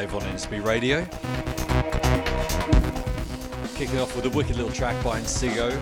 [0.00, 1.04] live on NSB Radio.
[3.74, 5.78] Kicking off with a wicked little track by Insigo.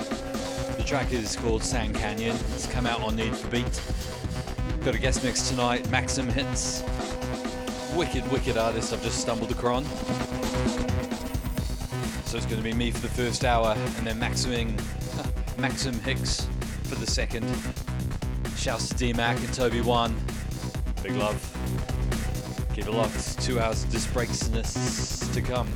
[0.77, 2.34] The track is called Sand Canyon.
[2.52, 3.80] It's come out on Need for Beat.
[4.84, 6.83] Got a guest mix tonight, Maxim Hicks.
[7.94, 9.86] Wicked, wicked artist I've just stumbled across.
[12.28, 14.77] So it's going to be me for the first hour and then Maximing,
[15.58, 16.48] Maxim Hicks
[16.89, 17.46] for the second.
[18.56, 20.16] Shouts to D Mac and Toby One.
[21.05, 21.47] Big love.
[22.78, 23.42] Keep it locked.
[23.42, 24.08] Two hours of disc
[25.32, 25.66] to come.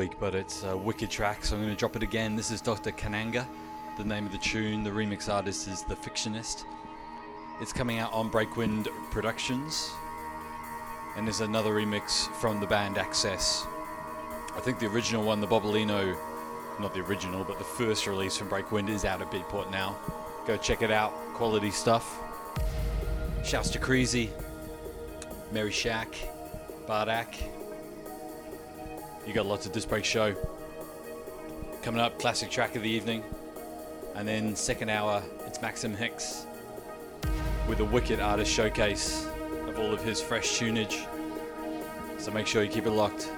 [0.00, 2.34] Week, but it's a wicked track, so I'm going to drop it again.
[2.34, 2.90] This is Dr.
[2.90, 3.46] Kananga,
[3.98, 4.82] the name of the tune.
[4.82, 6.64] The remix artist is The Fictionist.
[7.60, 9.90] It's coming out on Breakwind Productions,
[11.16, 13.66] and there's another remix from the band Access.
[14.56, 16.16] I think the original one, the Bobolino,
[16.80, 19.98] not the original, but the first release from Breakwind is out at Beatport now.
[20.46, 22.22] Go check it out, quality stuff.
[23.44, 24.30] Shouts to Creasy,
[25.52, 26.08] Mary Shack,
[26.86, 27.59] Bardak.
[29.30, 30.34] You got lots of Disc Break show.
[31.82, 33.22] Coming up, classic track of the evening.
[34.16, 36.46] And then second hour, it's Maxim Hicks
[37.68, 39.28] with a wicked artist showcase
[39.68, 41.06] of all of his fresh tunage.
[42.18, 43.30] So make sure you keep it locked.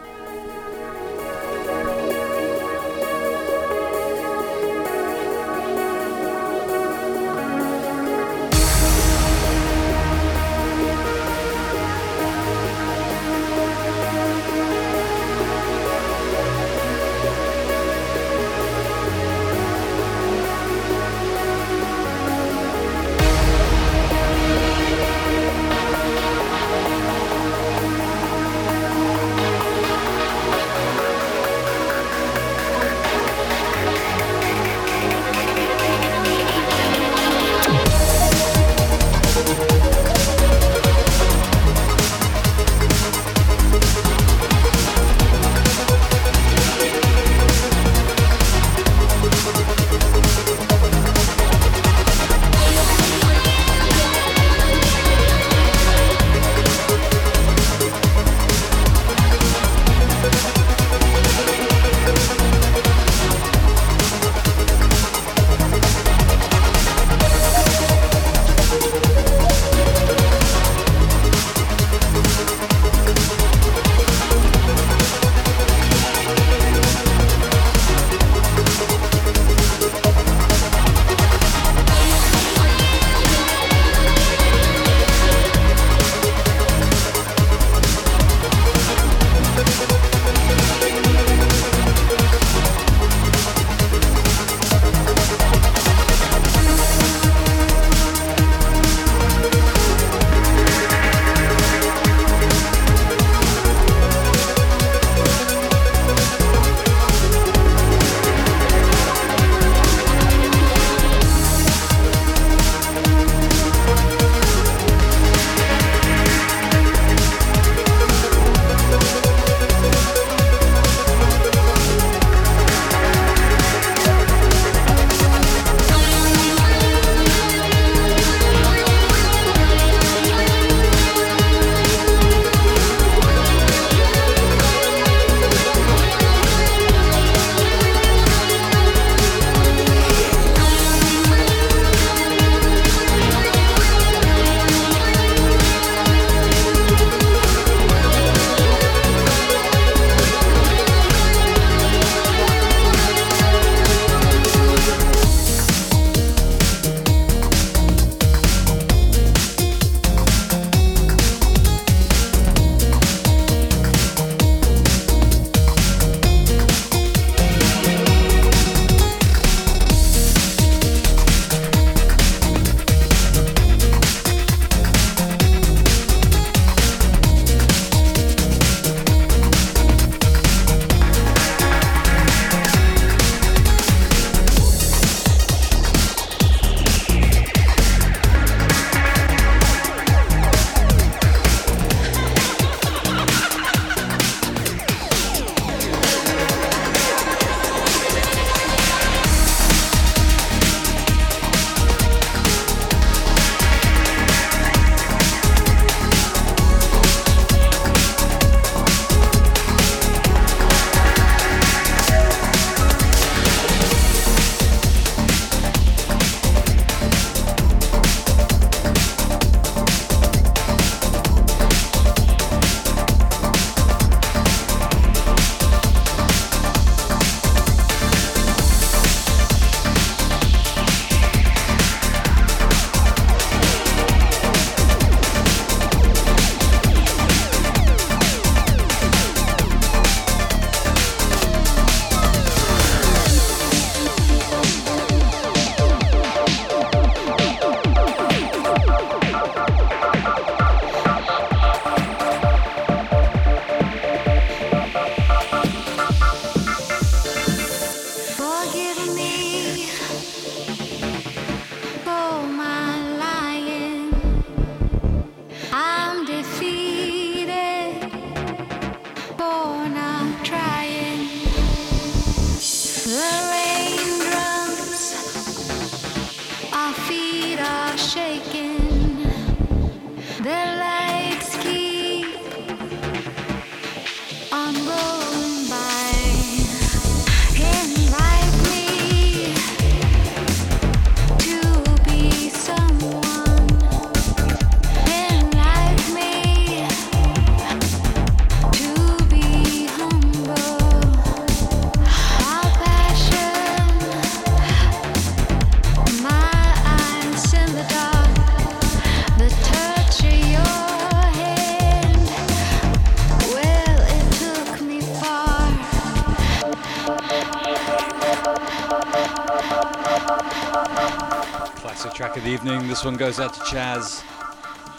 [322.93, 324.23] This one goes out to Chaz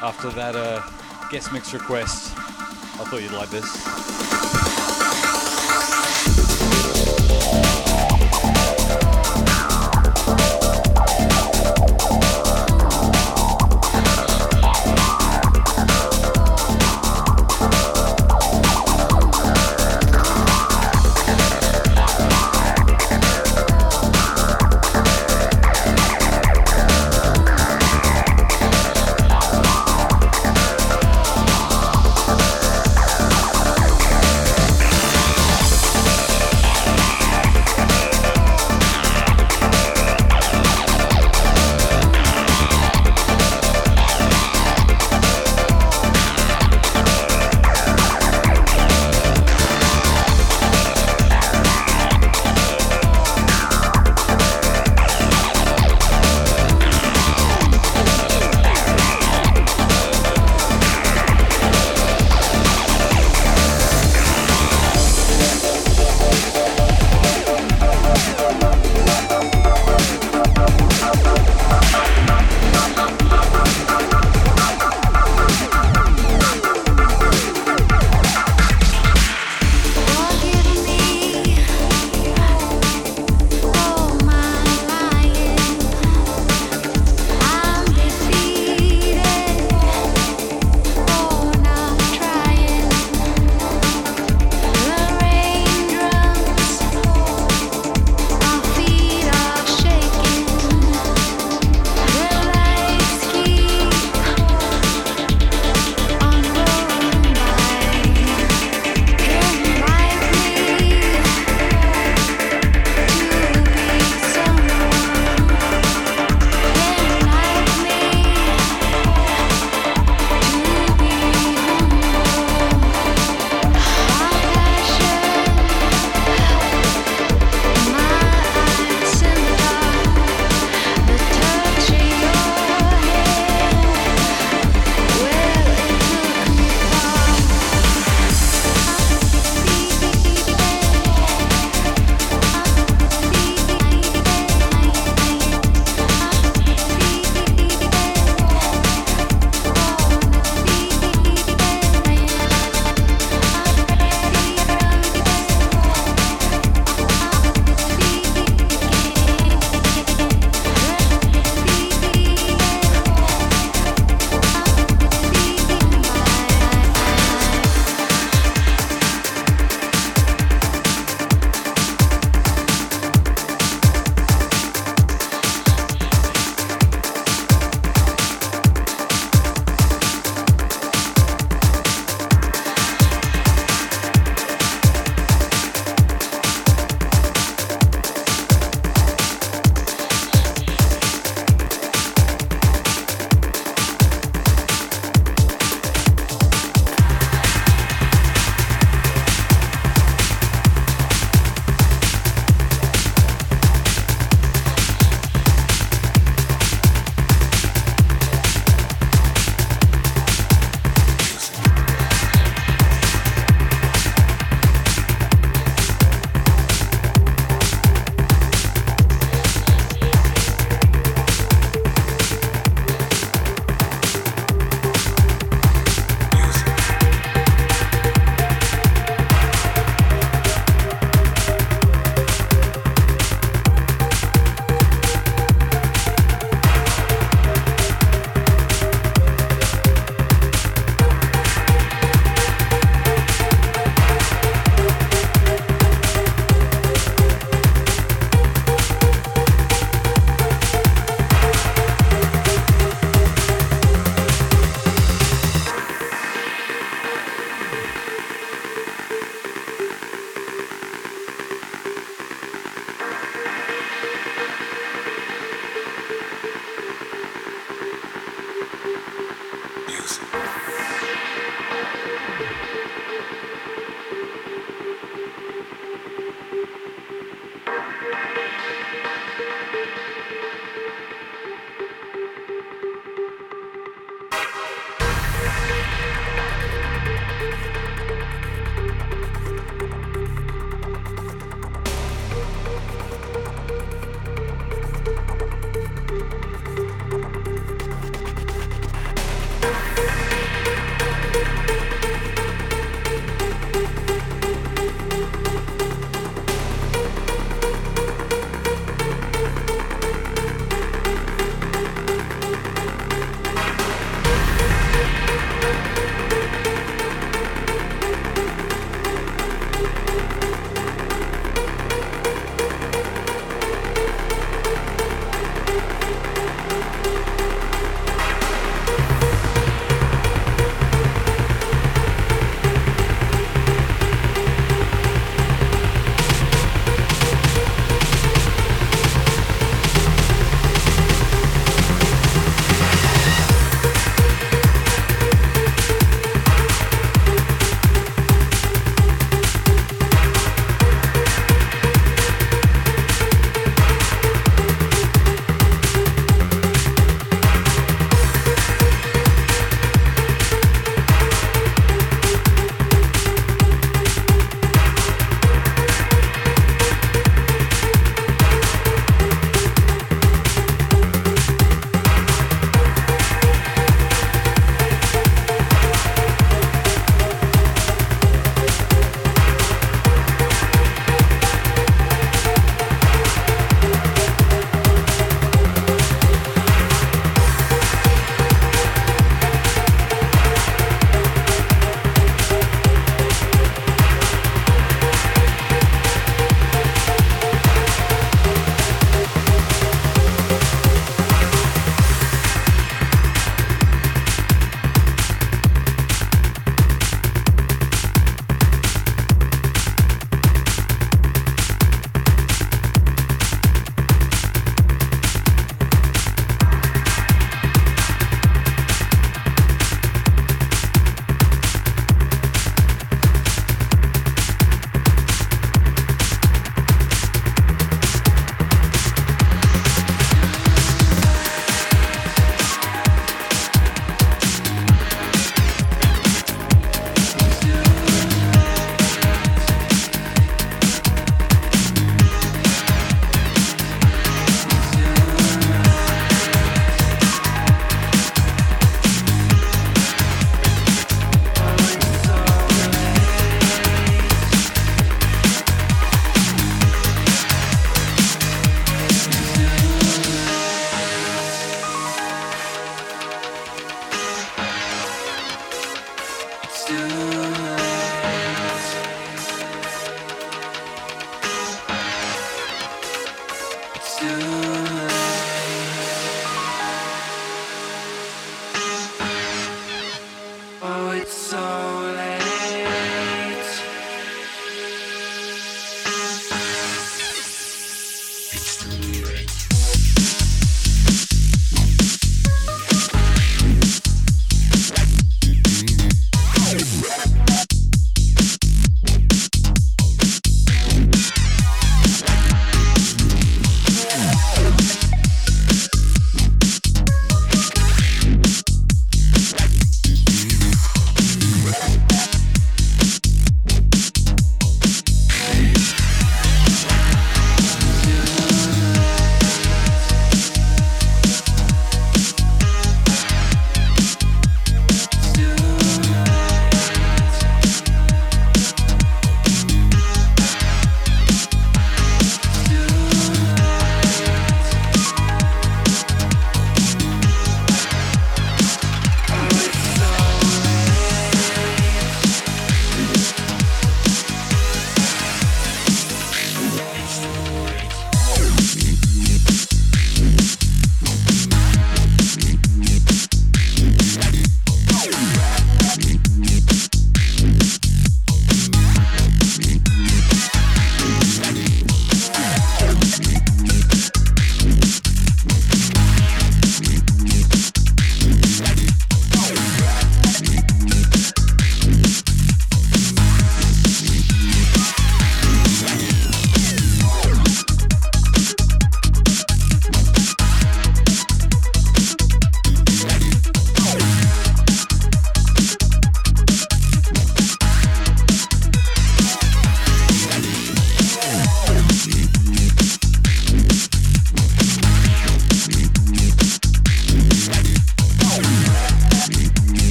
[0.00, 0.80] after that uh,
[1.28, 2.32] guest mix request.
[2.38, 4.19] I thought you'd like this.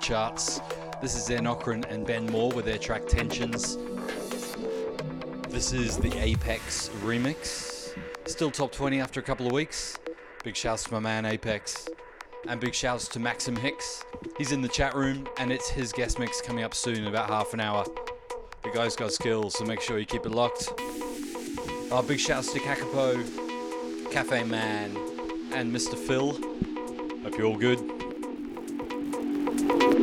[0.00, 0.60] Charts.
[1.02, 3.76] This is Zen Okran and Ben Moore with their track Tensions.
[5.48, 7.94] This is the Apex remix.
[8.26, 9.98] Still top 20 after a couple of weeks.
[10.42, 11.88] Big shouts to my man Apex.
[12.48, 14.04] And big shouts to Maxim Hicks.
[14.38, 17.28] He's in the chat room and it's his guest mix coming up soon in about
[17.28, 17.84] half an hour.
[18.62, 20.72] The guy's got skills, so make sure you keep it locked.
[21.92, 24.96] Our big shouts to Kakapo, Cafe Man,
[25.52, 25.94] and Mr.
[25.94, 26.32] Phil.
[27.22, 28.09] Hope you're all good
[29.78, 29.99] thank you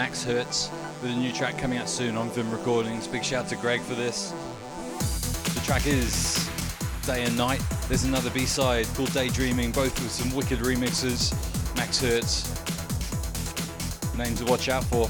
[0.00, 0.70] Max Hertz
[1.02, 3.06] with a new track coming out soon on Vim Recordings.
[3.06, 4.30] Big shout to Greg for this.
[5.52, 6.48] The track is
[7.04, 7.60] Day and Night.
[7.86, 11.34] There's another B-side called Daydreaming, both with some wicked remixes.
[11.76, 12.48] Max Hertz.
[14.16, 15.06] Name to watch out for.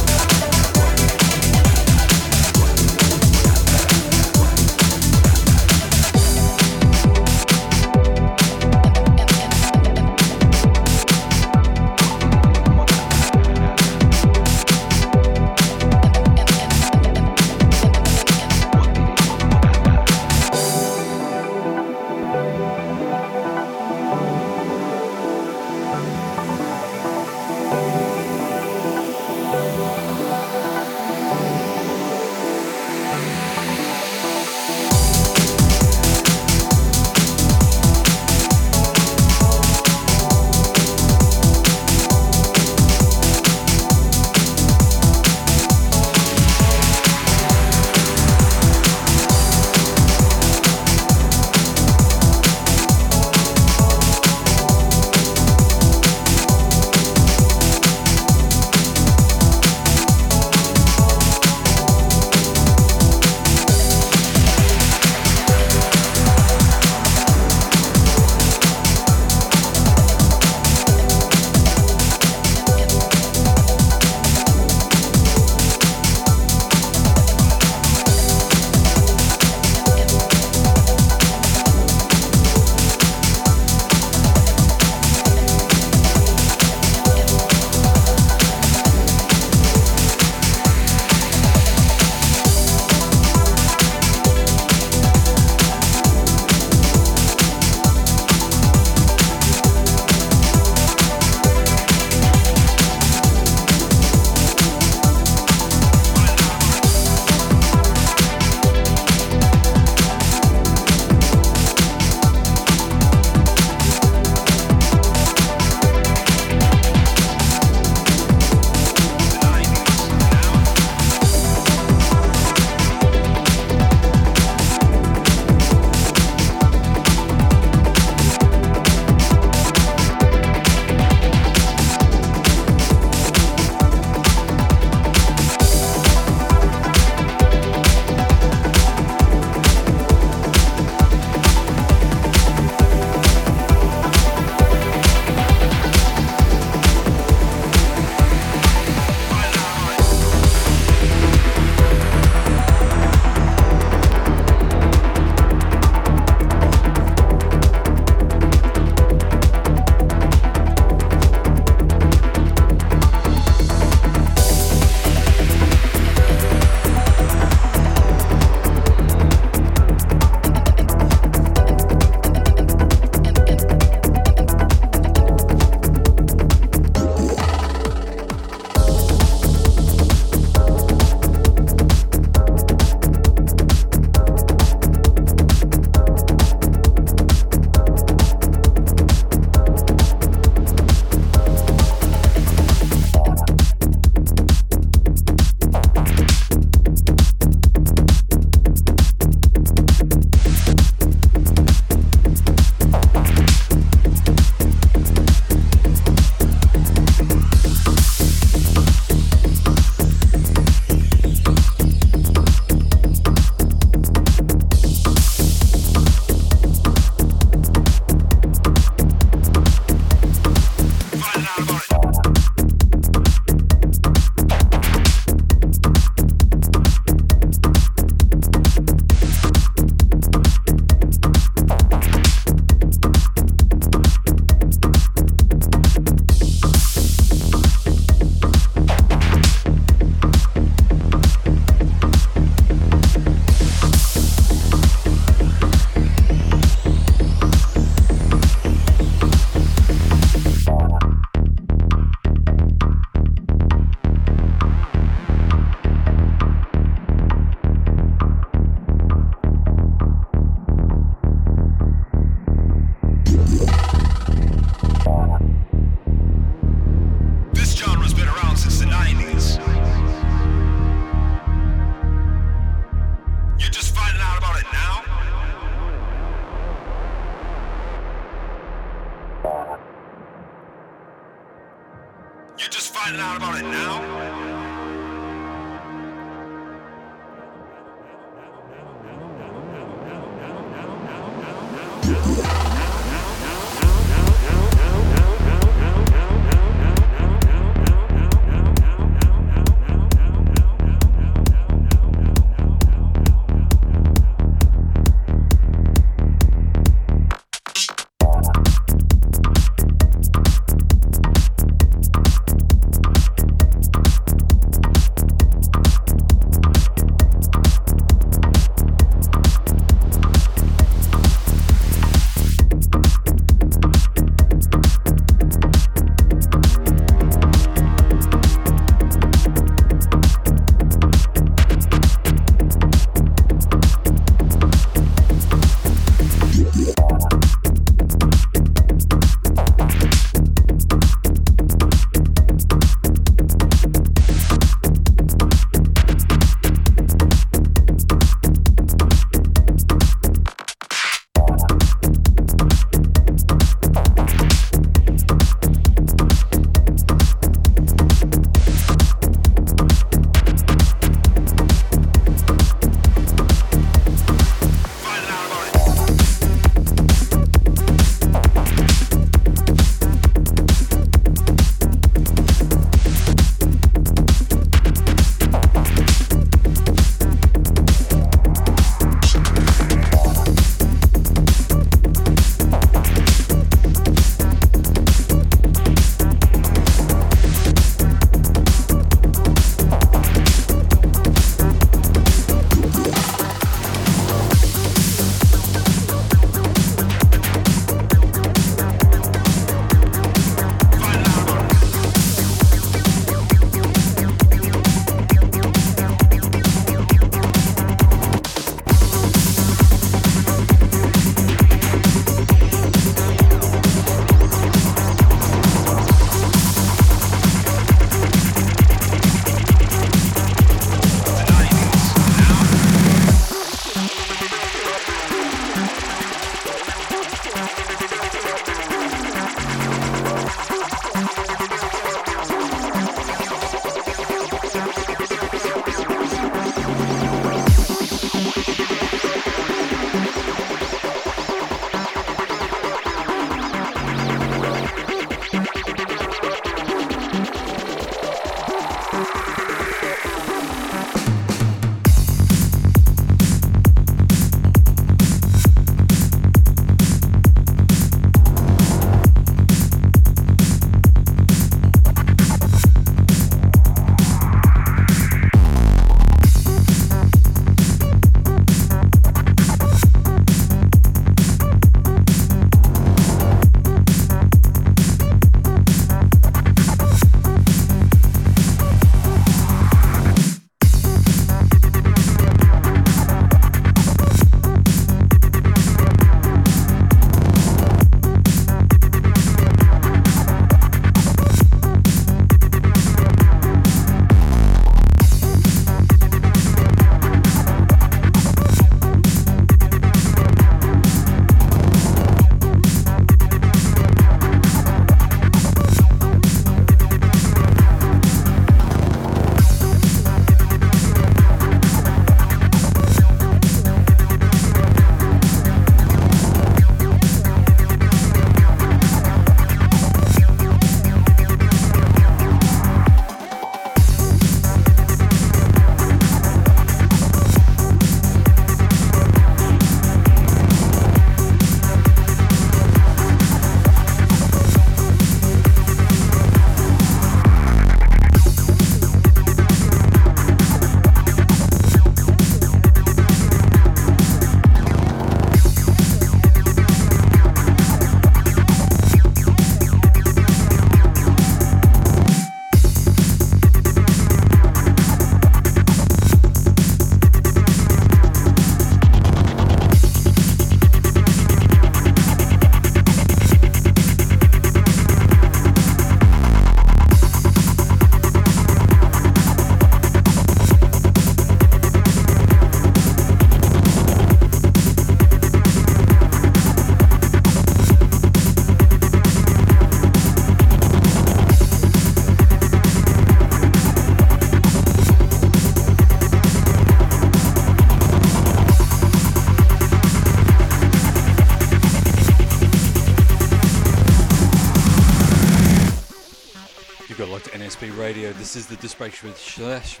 [598.50, 600.00] This is the Disprace with Slash.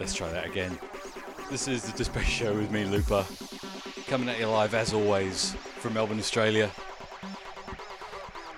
[0.00, 0.78] Let's try that again.
[1.50, 3.26] This is the Disprace Show with me, Looper.
[4.06, 6.70] Coming at you live as always from Melbourne, Australia.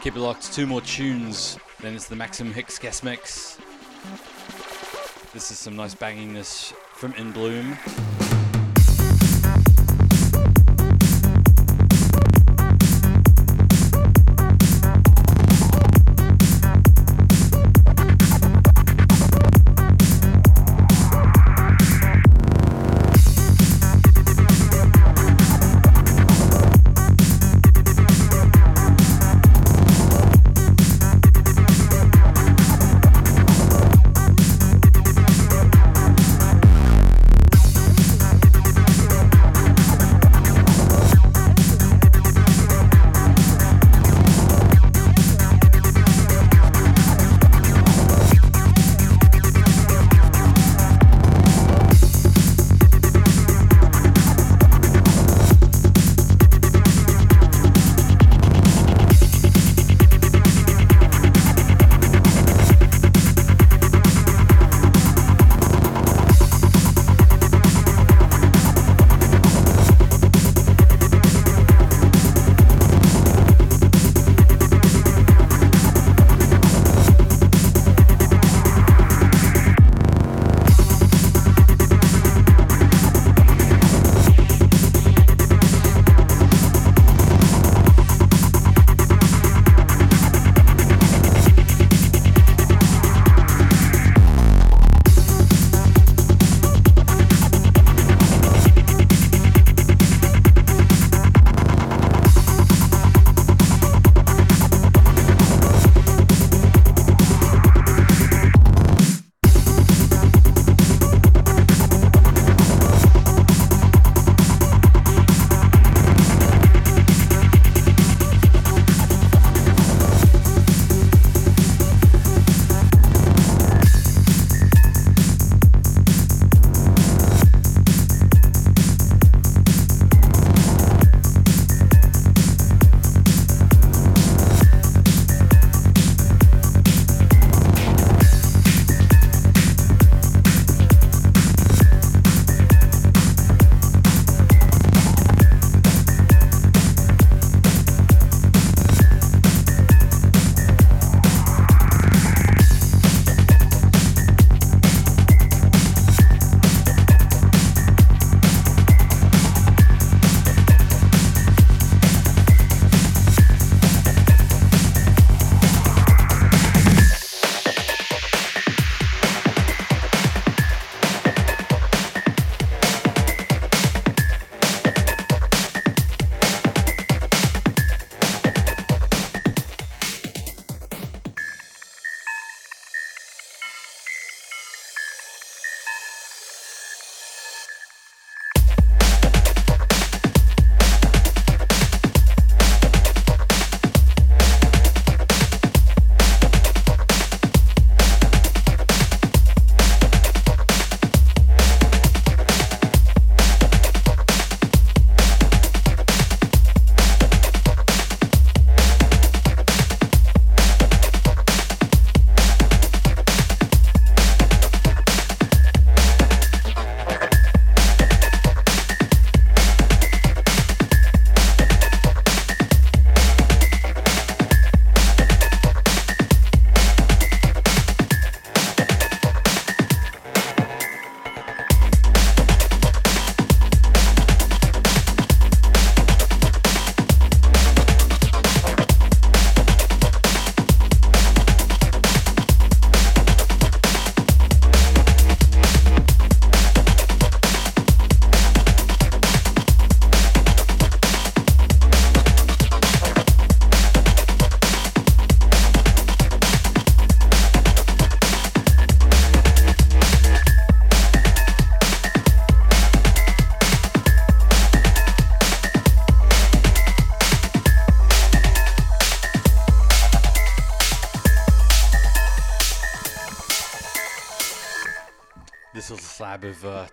[0.00, 0.52] Keep it locked.
[0.52, 3.58] Two more tunes, then it's the Maxim Hicks guest mix.
[5.34, 7.76] This is some nice bangingness from In Bloom.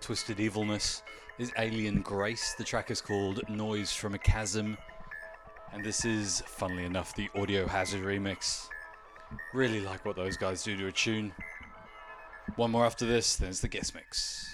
[0.10, 1.04] Twisted Evilness
[1.38, 2.56] is Alien Grace.
[2.56, 4.76] The track is called Noise from a Chasm.
[5.72, 8.70] And this is, funnily enough, the Audio Hazard remix.
[9.54, 11.32] Really like what those guys do to a tune.
[12.56, 14.49] One more after this, then it's the guest mix.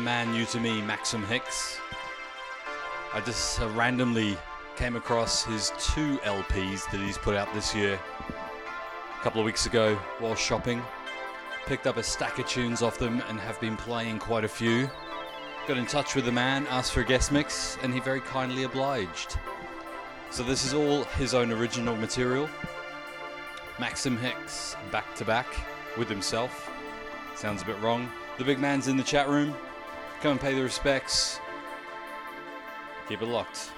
[0.00, 1.78] A man new to me, Maxim Hicks.
[3.12, 4.38] I just uh, randomly
[4.74, 8.00] came across his two LPs that he's put out this year.
[8.30, 10.82] A couple of weeks ago while shopping,
[11.66, 14.88] picked up a stack of tunes off them and have been playing quite a few.
[15.68, 18.62] Got in touch with the man, asked for a guest mix, and he very kindly
[18.62, 19.36] obliged.
[20.30, 22.48] So this is all his own original material.
[23.78, 25.46] Maxim Hicks back to back
[25.98, 26.70] with himself.
[27.34, 28.10] Sounds a bit wrong.
[28.38, 29.54] The big man's in the chat room.
[30.22, 31.40] Come and pay the respects.
[33.08, 33.70] Keep it locked.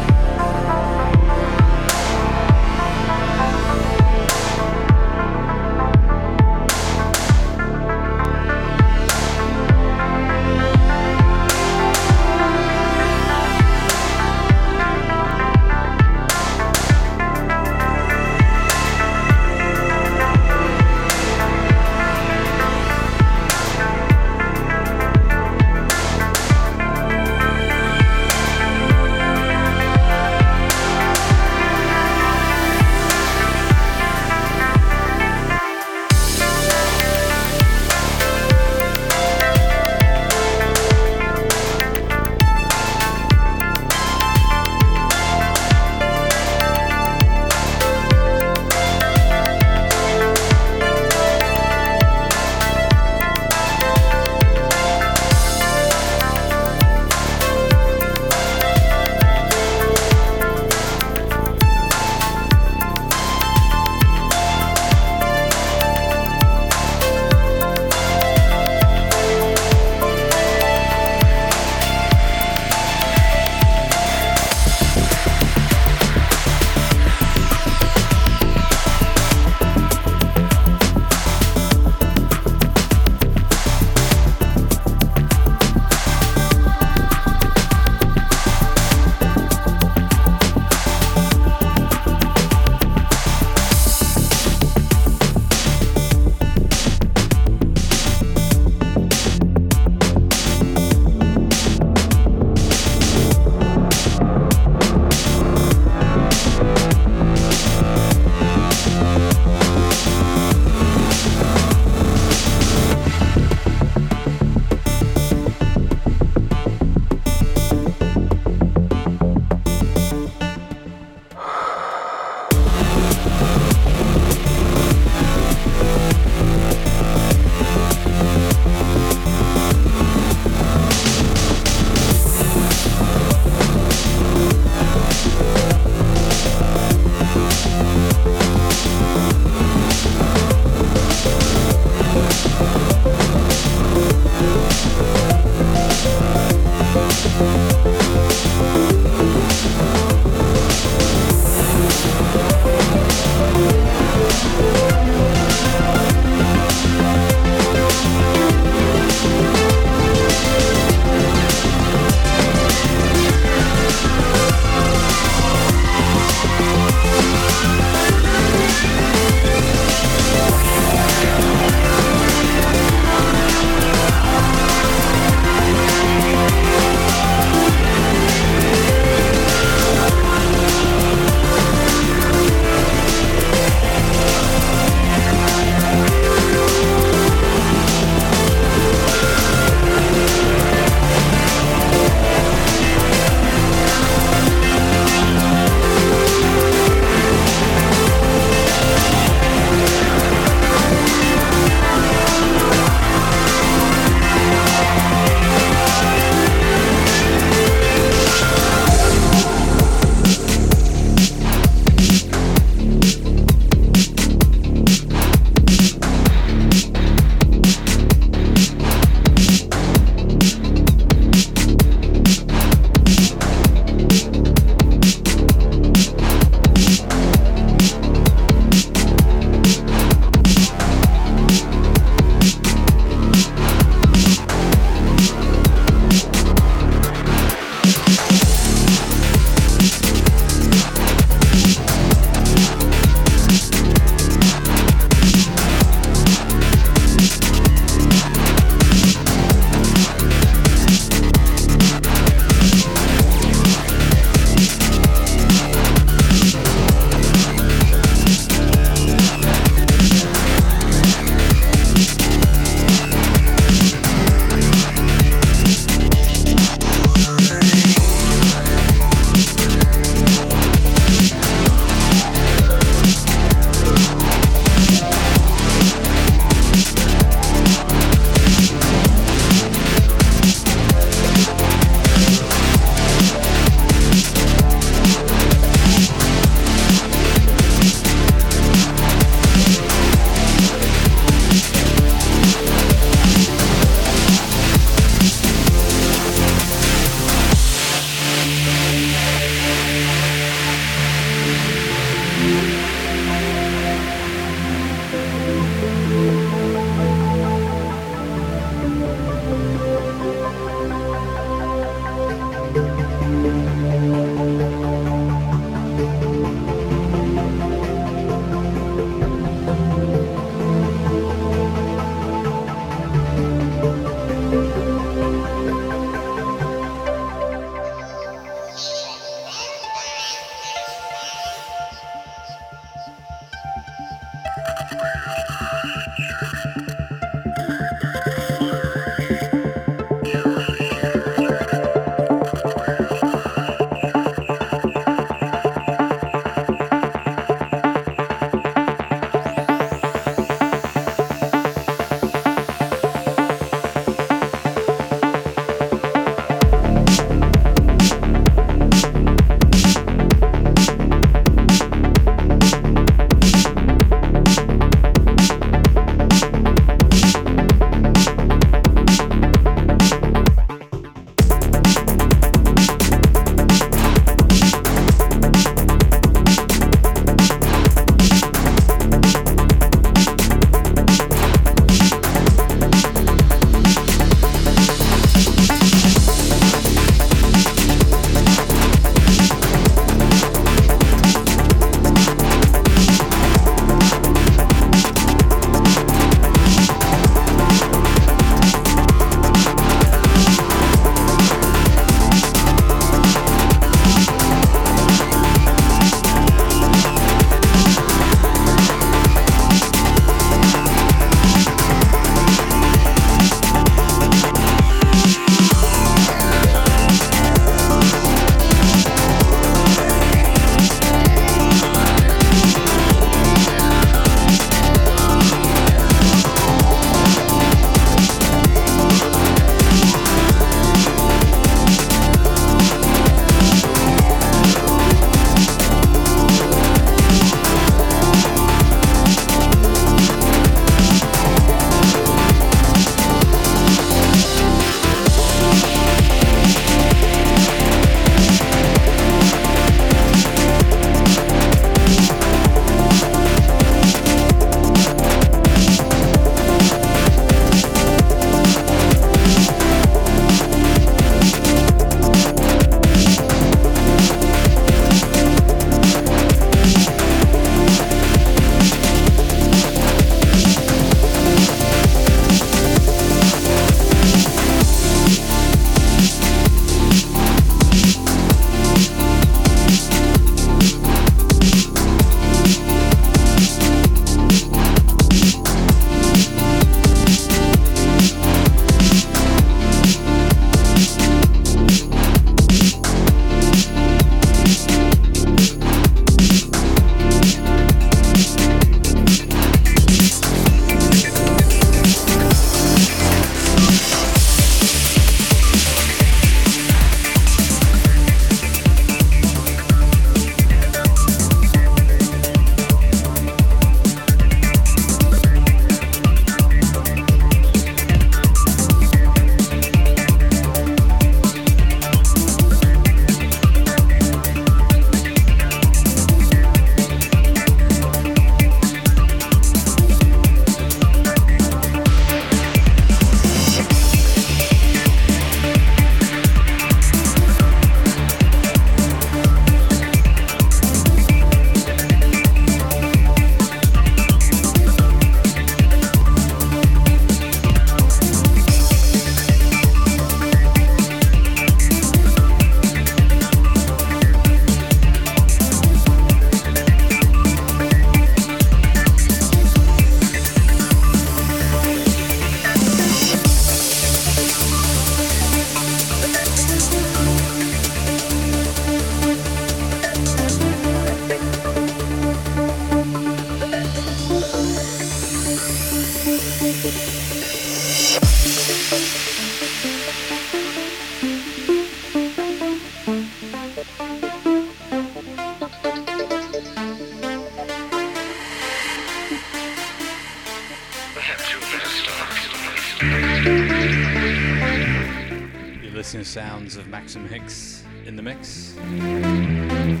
[596.12, 598.74] To sounds of Maxim Hicks in the mix.
[598.78, 600.00] I'm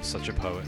[0.00, 0.64] such a poet.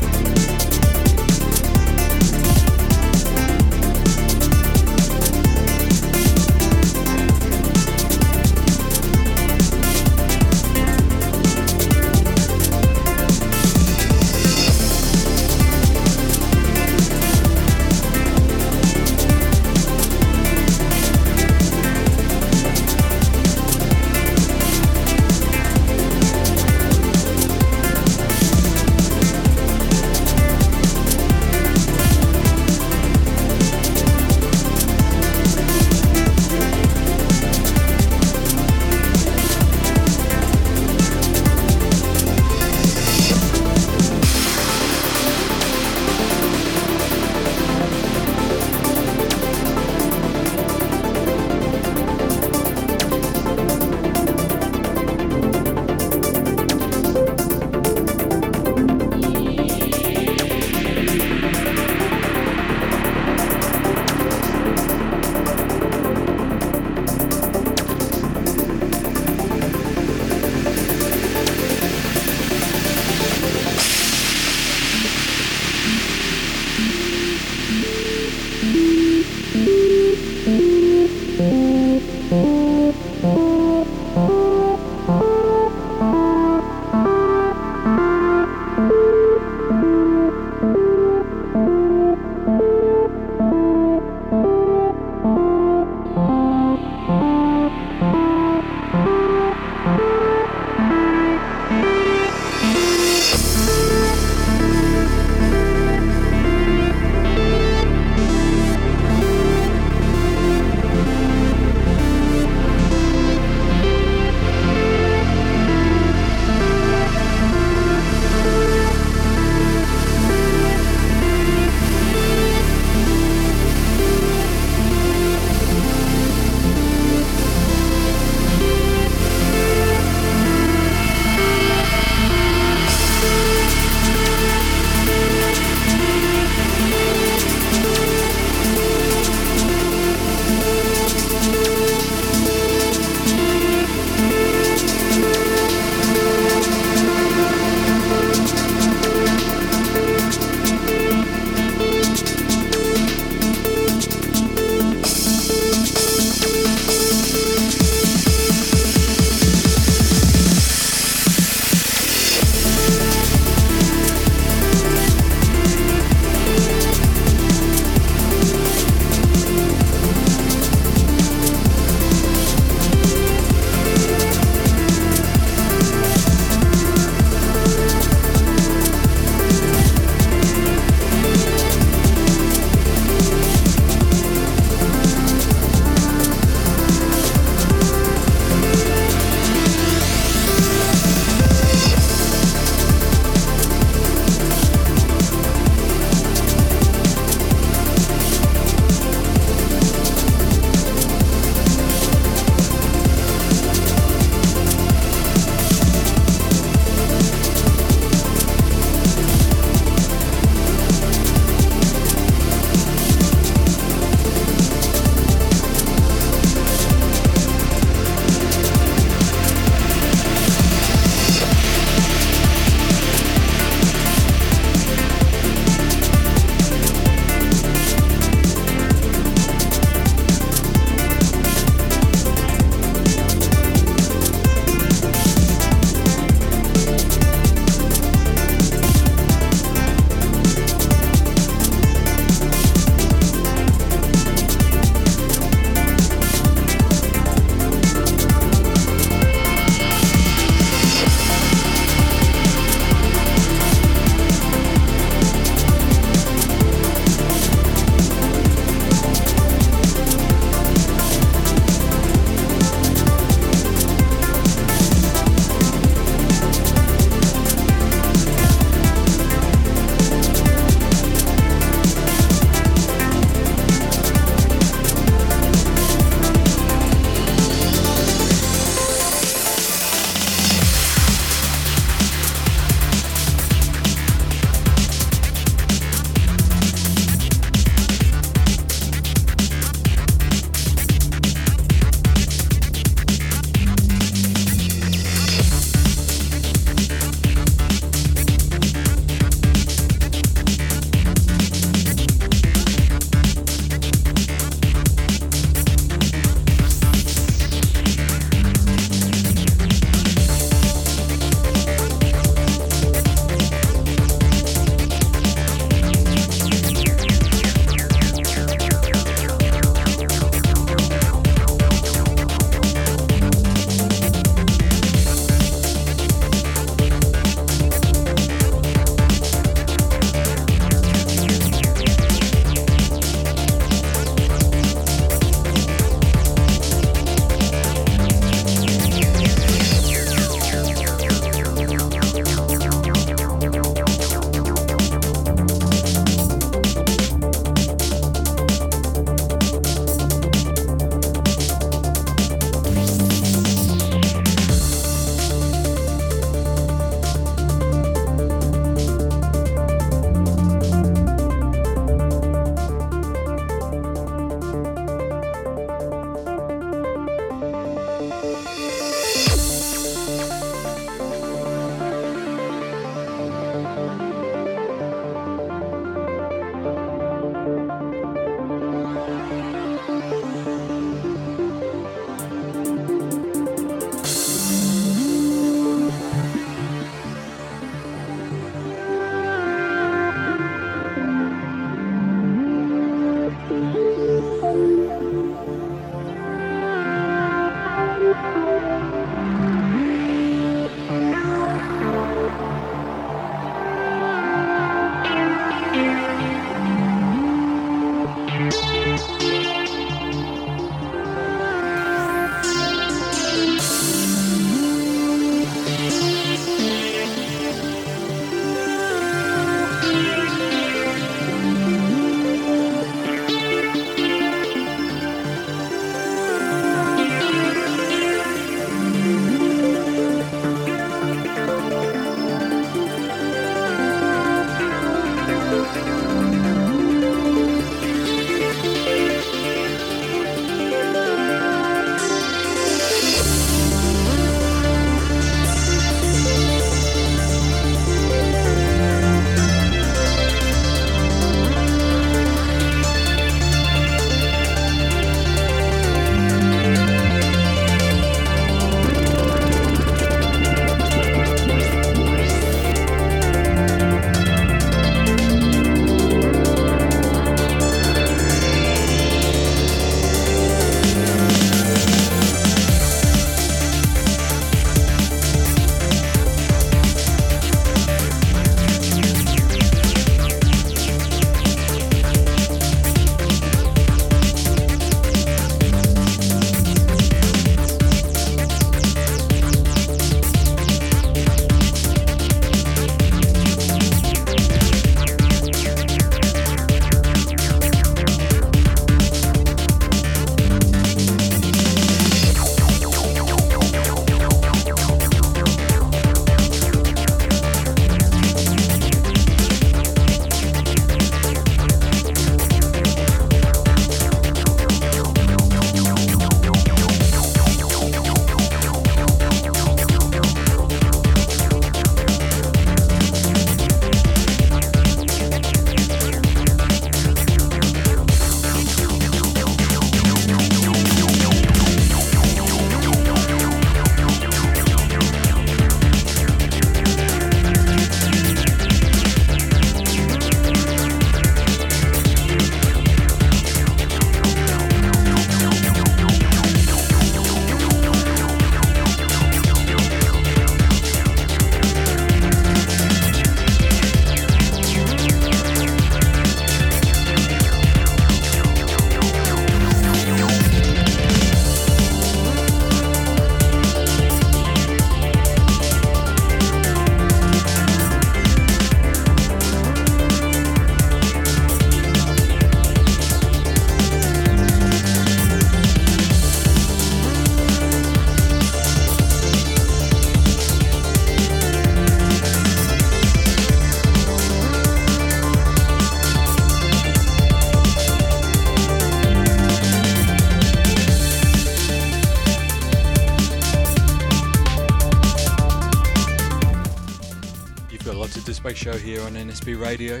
[598.54, 600.00] Display Show here on NSB Radio,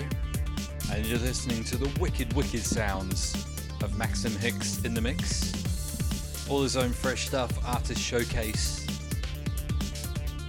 [0.92, 3.34] and you're listening to the wicked, wicked sounds
[3.82, 6.46] of Maxim Hicks in the mix.
[6.48, 8.86] All his own fresh stuff, artist showcase.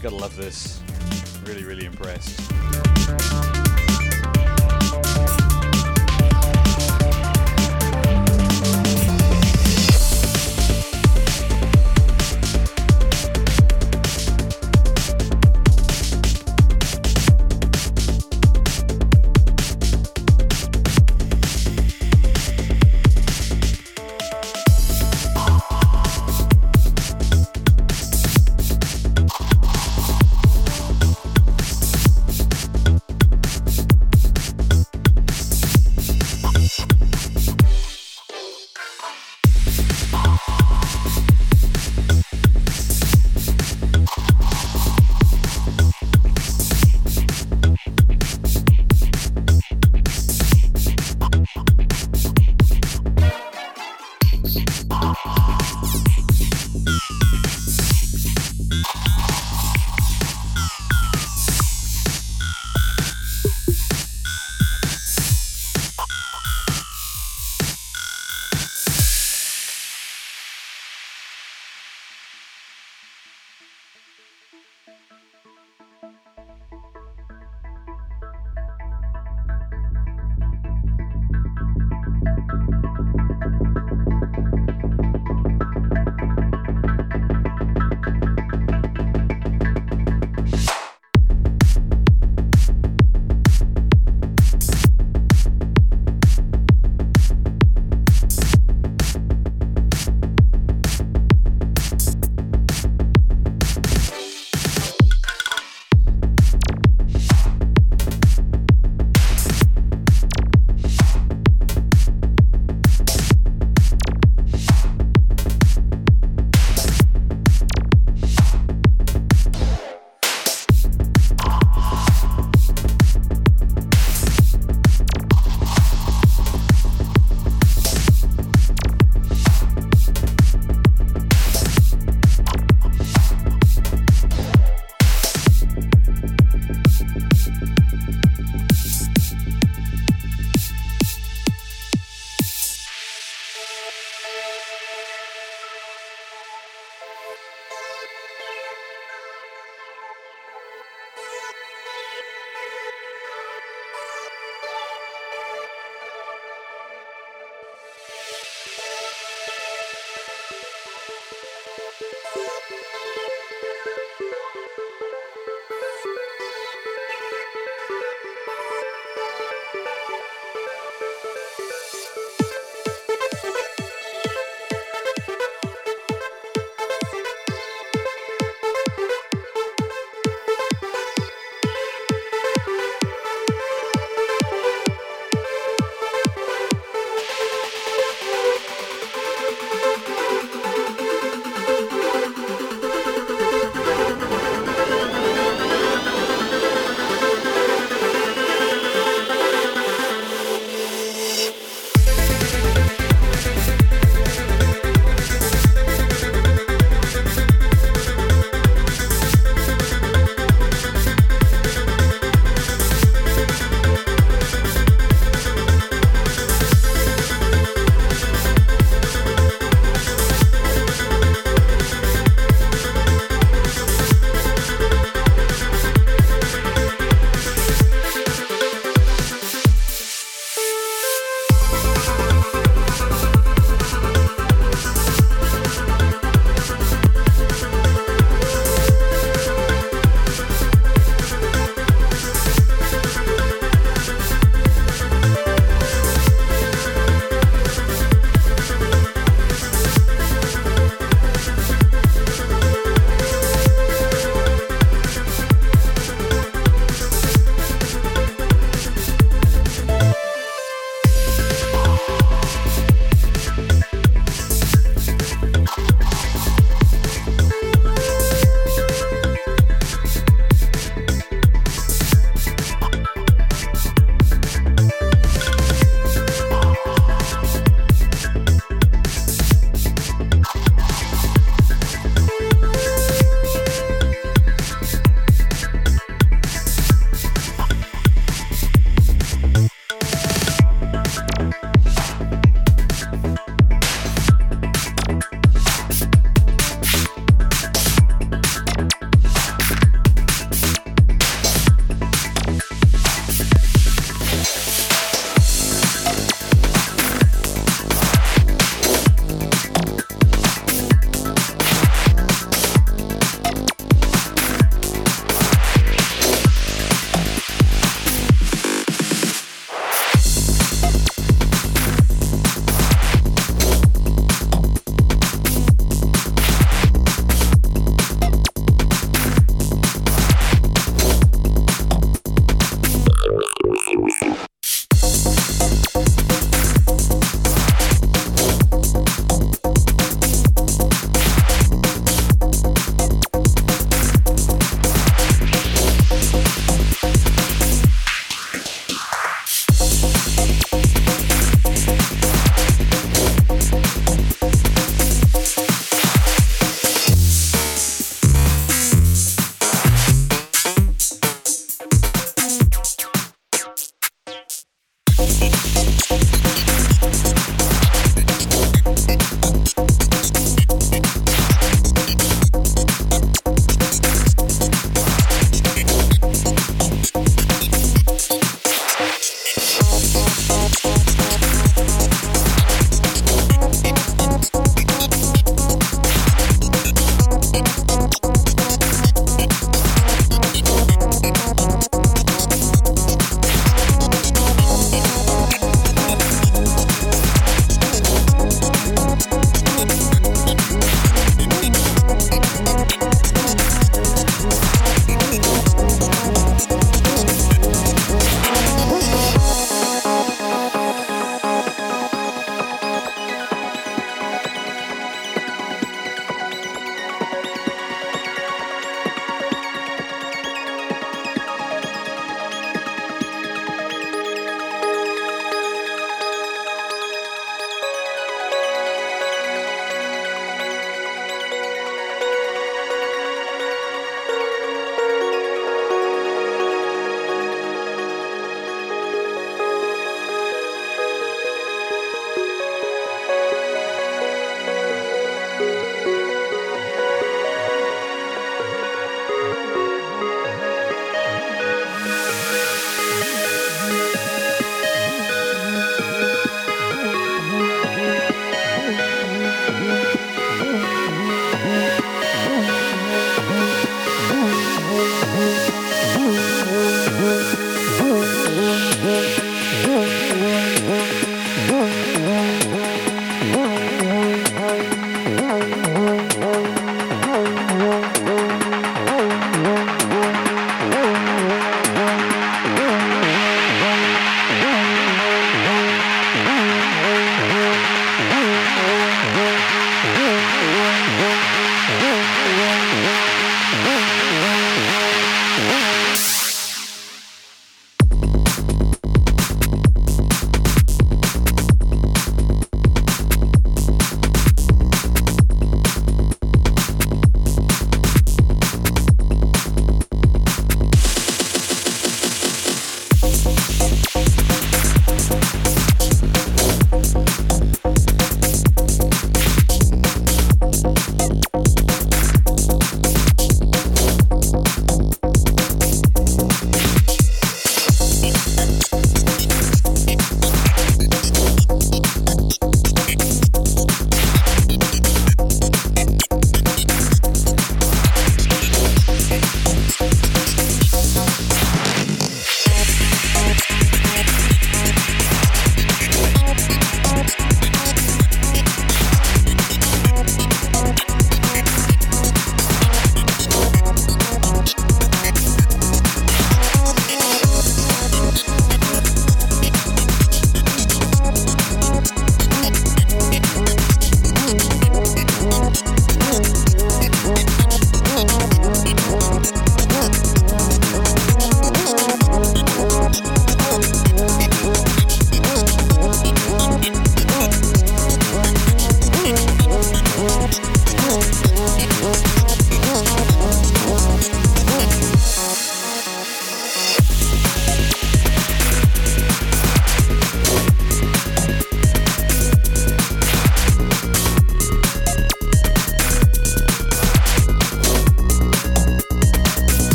[0.00, 0.80] Gotta love this.
[1.44, 2.40] Really, really impressed.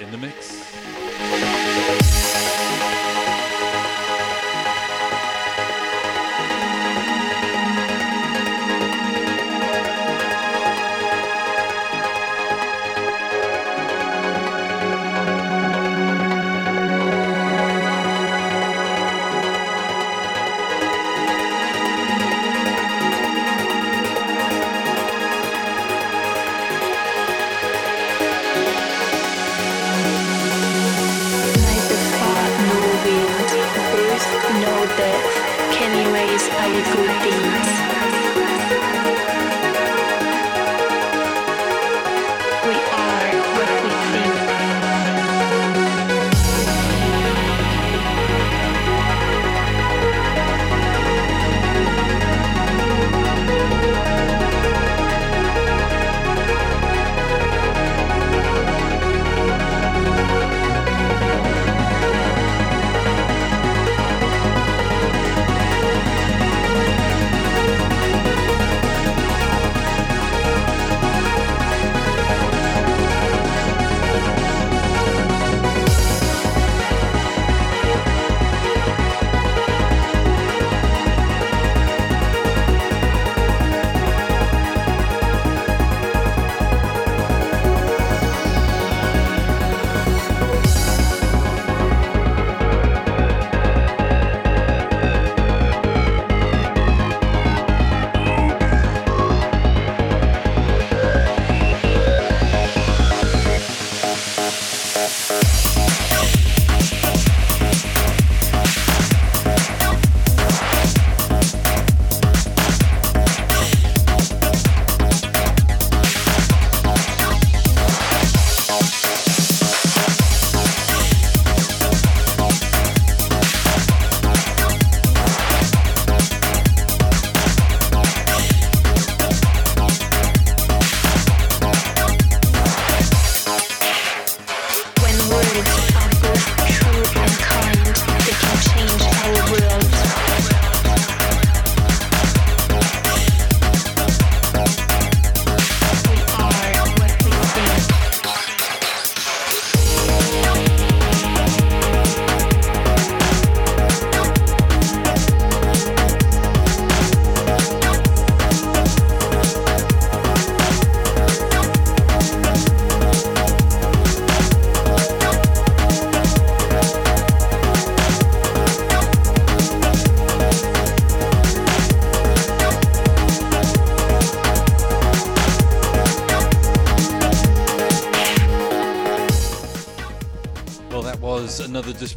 [0.00, 0.62] In the mix.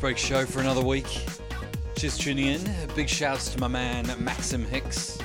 [0.06, 1.26] Break show for another week.
[1.96, 2.62] Just tuning in.
[2.96, 5.18] Big shouts to my man Maxim Hicks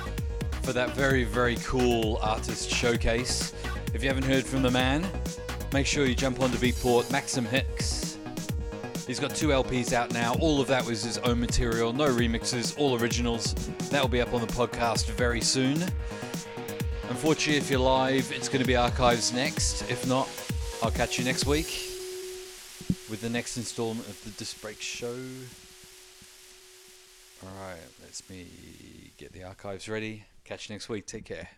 [0.62, 3.52] for that very, very cool artist showcase.
[3.92, 5.06] If you haven't heard from the man,
[5.74, 8.16] make sure you jump onto Beatport Maxim Hicks.
[9.06, 10.32] He's got two LPs out now.
[10.36, 13.52] All of that was his own material, no remixes, all originals.
[13.90, 15.76] That will be up on the podcast very soon.
[17.10, 19.82] Unfortunately, if you're live, it's going to be archives next.
[19.90, 20.26] If not,
[20.82, 21.79] I'll catch you next week
[23.20, 25.14] with the next installment of the Disc Break Show.
[27.44, 28.46] Alright, let's me
[29.18, 30.24] get the archives ready.
[30.44, 31.06] Catch you next week.
[31.06, 31.48] Take care.